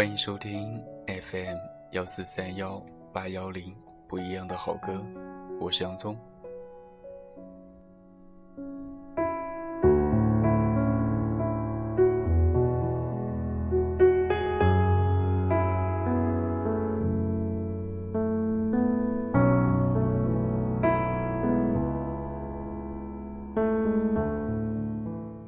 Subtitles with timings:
[0.00, 1.58] 欢迎收听 FM
[1.90, 3.76] 幺四三幺八幺零
[4.08, 5.04] 不一样的好歌，
[5.60, 6.16] 我是杨宗。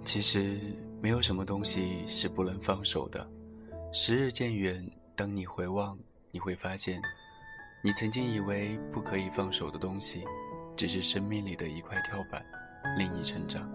[0.04, 0.60] 其实
[1.00, 3.26] 没有什么东西是不能放手的。
[3.94, 5.98] 时日渐远，当你回望，
[6.30, 6.98] 你会发现，
[7.84, 10.24] 你曾经以为不可以放手的东西，
[10.74, 12.42] 只是生命里的一块跳板，
[12.96, 13.70] 令你成长。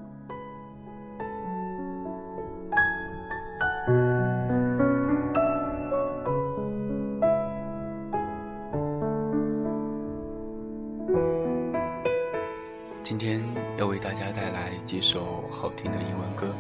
[13.03, 13.39] 今天
[13.77, 16.55] 要为大家带来几首好听的英文歌，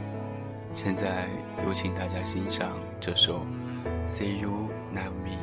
[0.73, 1.27] 现在
[1.65, 3.45] 有请大家欣赏这首
[4.07, 5.37] 《See You Love Me》。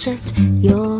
[0.00, 0.99] Just your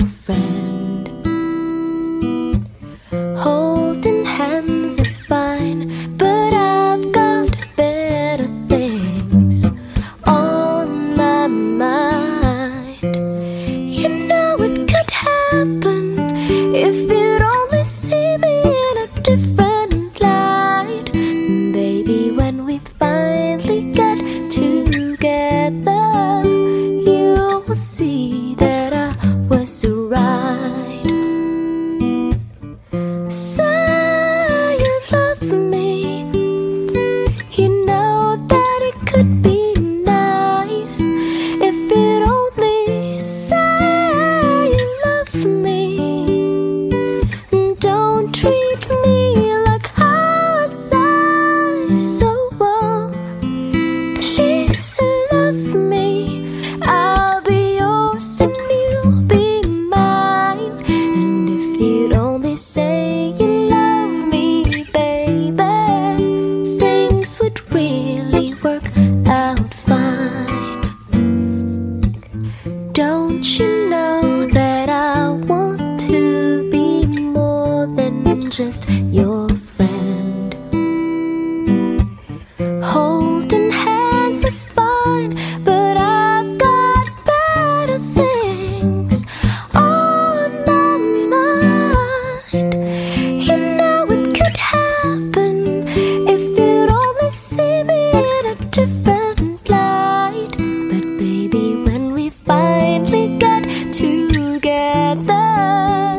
[51.97, 52.40] so.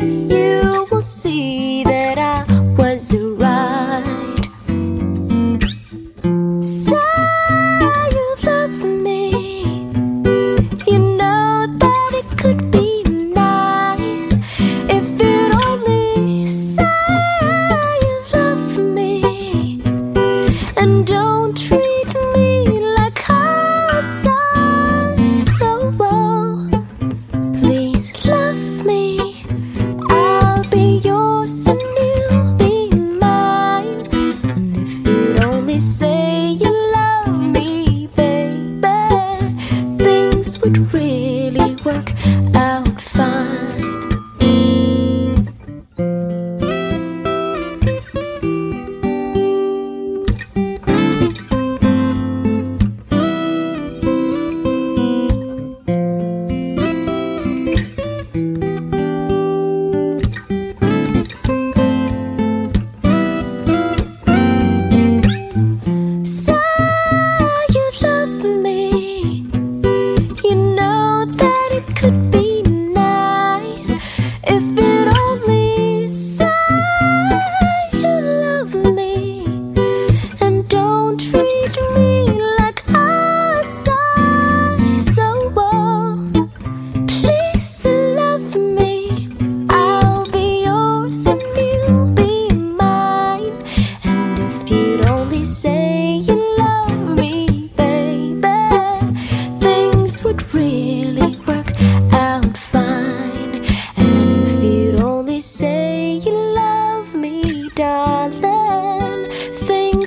[0.01, 0.50] You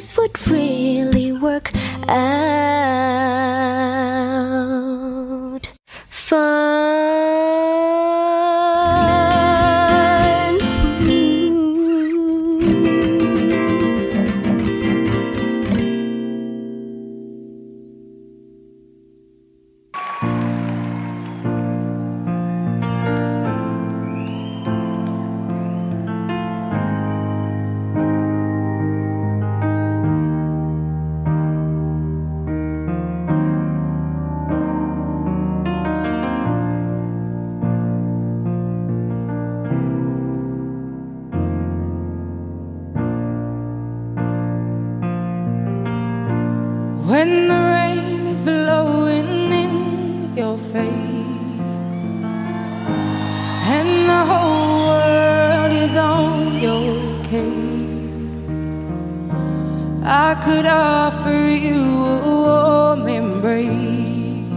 [0.05, 1.73] this would really work.
[2.09, 2.44] out.
[60.35, 61.81] I could offer you
[62.13, 64.51] a warm embrace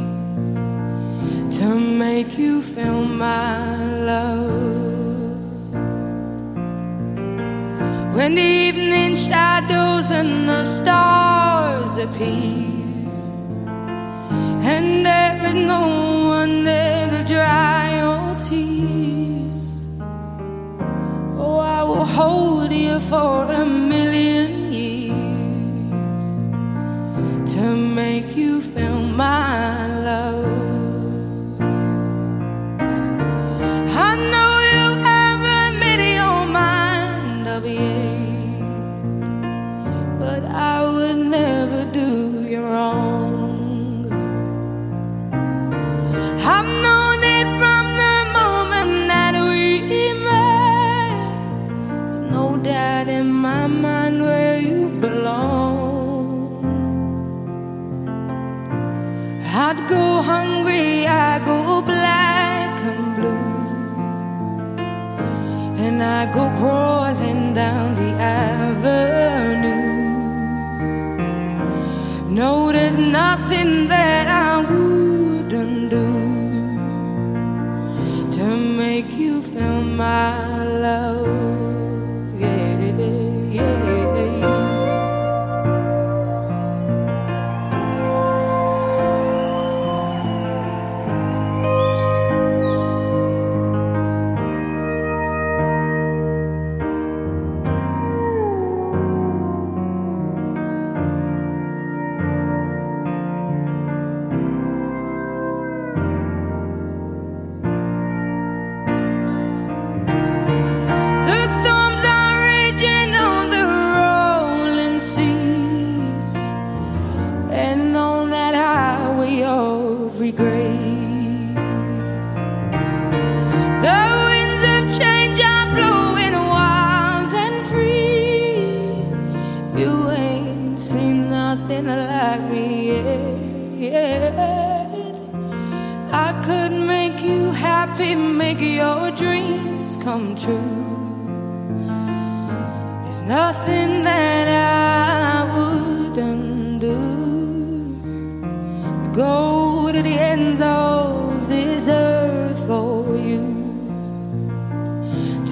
[1.58, 1.68] to
[2.04, 5.38] make you feel my love.
[8.16, 12.66] When the evening shadows and the stars appear,
[14.74, 15.84] and there is no
[16.40, 19.60] one there to dry your tears.
[21.38, 23.87] Oh, I will hold you for a million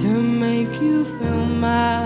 [0.01, 0.09] to
[0.45, 2.04] make you feel my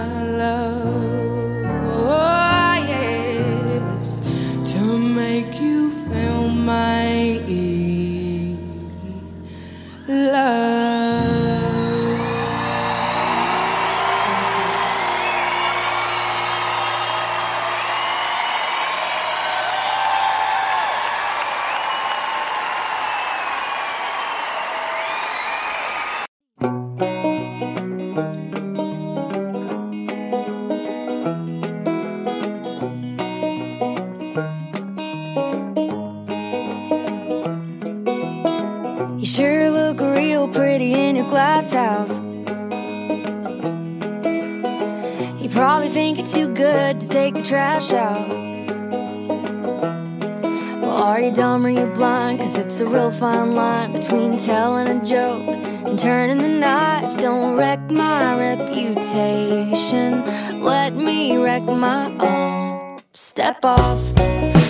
[51.19, 52.39] are you dumb or you blind?
[52.39, 55.49] Cause it's a real fine line between telling a joke
[55.85, 57.19] and turning the knife.
[57.19, 60.23] Don't wreck my reputation.
[60.61, 63.01] Let me wreck my own.
[63.11, 63.99] Step off,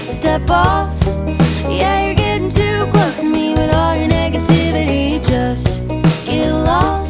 [0.08, 0.92] step off.
[1.70, 5.24] Yeah, you're getting too close to me with all your negativity.
[5.24, 5.88] Just
[6.26, 7.09] get lost.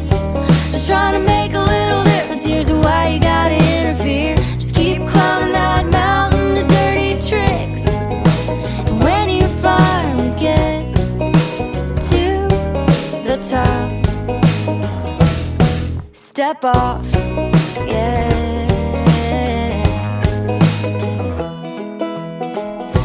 [16.64, 17.06] Off.
[17.86, 18.28] Yeah.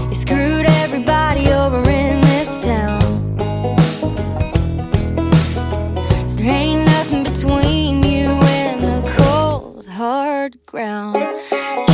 [0.09, 2.99] You screwed everybody over in this town.
[6.35, 11.17] There ain't nothing between you and the cold, hard ground.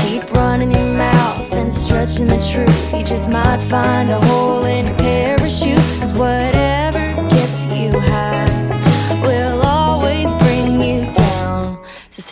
[0.03, 2.93] Keep running your mouth and stretching the truth.
[2.93, 5.00] You just might find a hole in your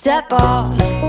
[0.09, 1.08] step off,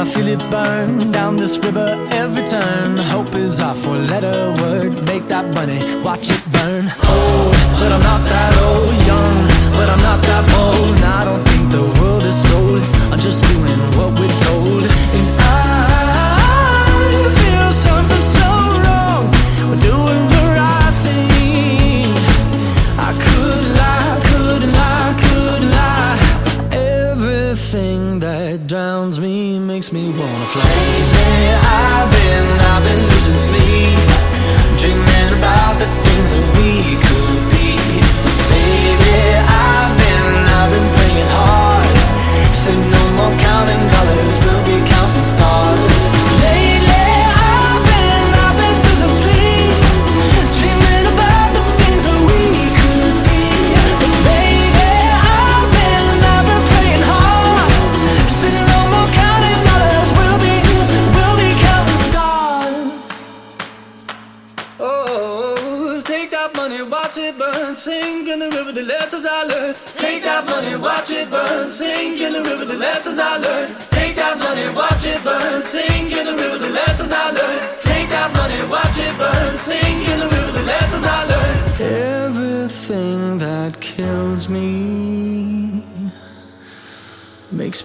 [0.00, 2.96] I feel it burn down this river every turn.
[2.96, 4.94] Hope is our four letter word.
[5.04, 6.84] Make that money, watch it burn.
[7.04, 8.96] Old, but I'm not that old.
[9.04, 9.36] Young,
[9.76, 10.96] but I'm not that bold.
[11.04, 12.82] I don't think the world is sold.
[13.12, 14.84] I'm just doing what we're told.
[15.16, 15.39] In
[30.52, 31.09] flame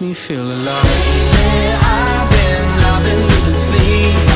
[0.00, 0.84] me feel alive.
[1.32, 4.35] Where I've been, I've been losing sleep.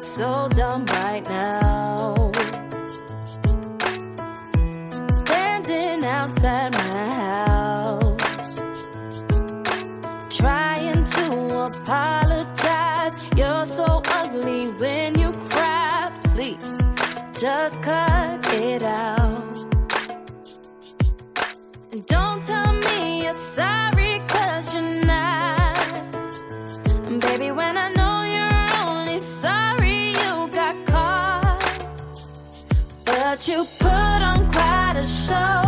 [0.00, 2.30] so dumb right now.
[5.12, 8.60] Standing outside my house,
[10.30, 11.26] trying to
[11.68, 13.14] apologize.
[13.36, 16.10] You're so ugly when you cry.
[16.34, 16.78] Please
[17.38, 19.21] just cut it out.
[33.44, 35.61] You put on quite a show.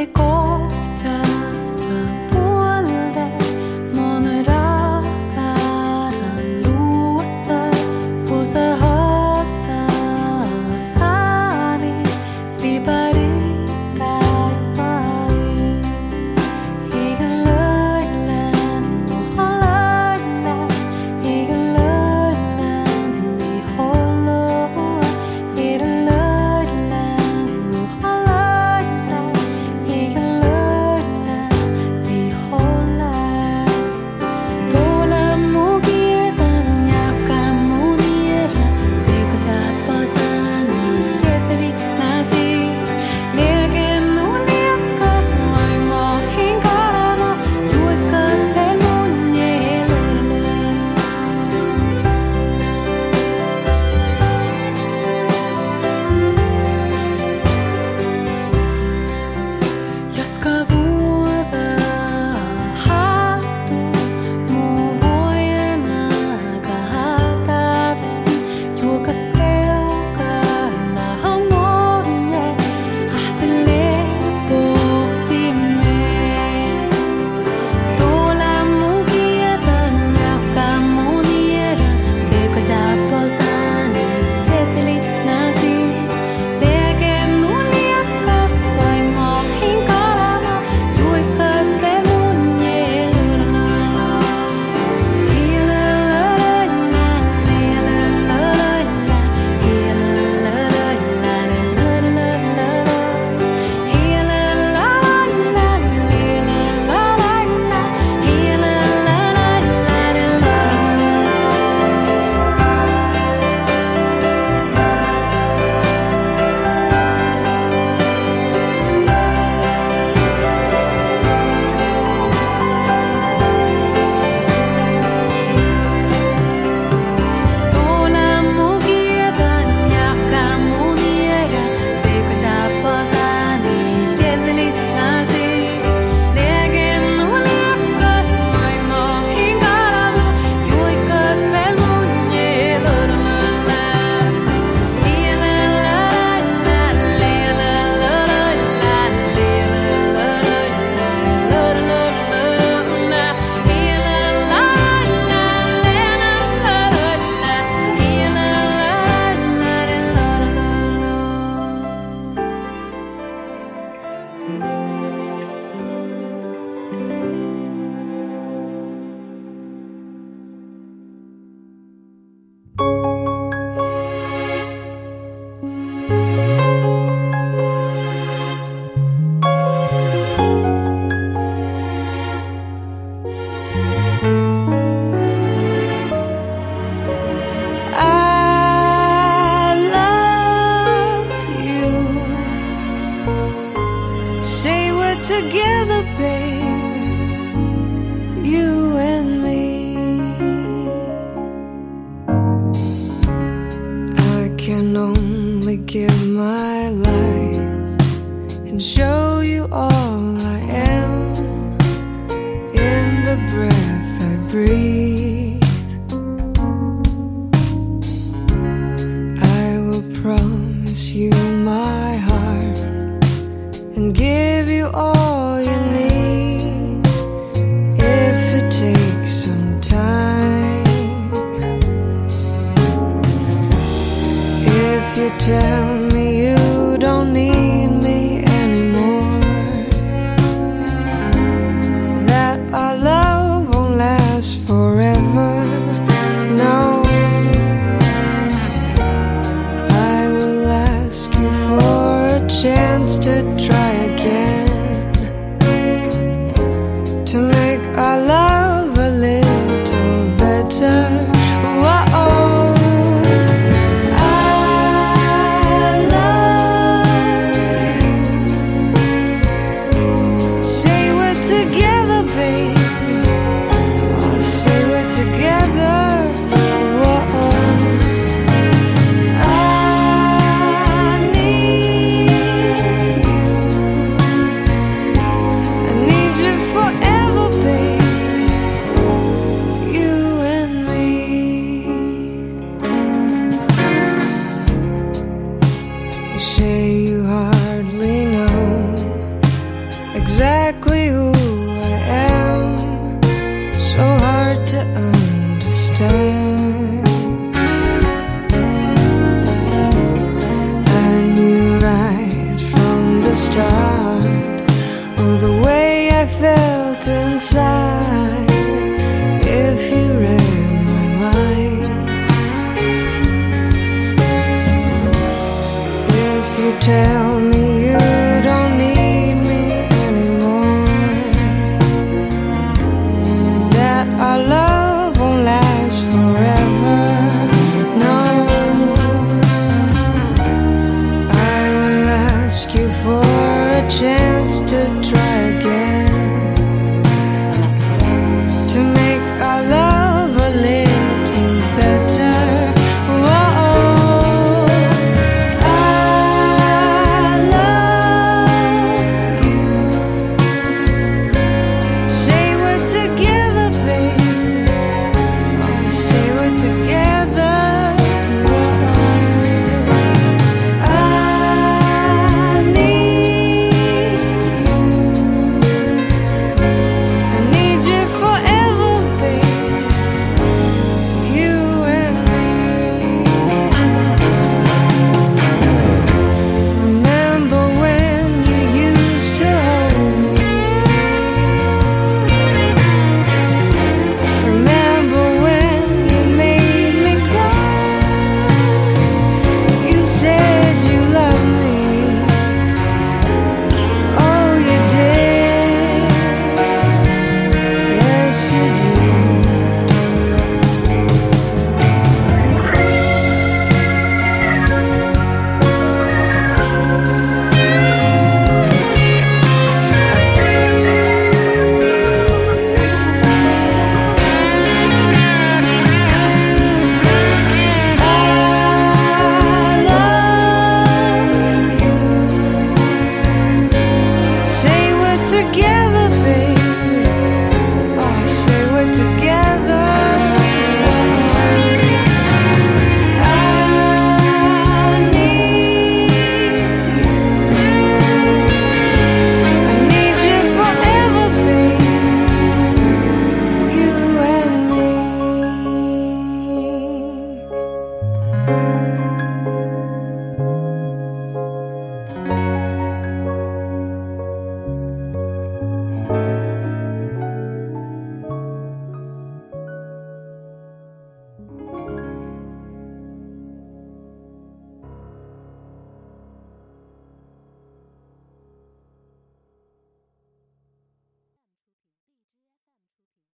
[0.00, 0.29] de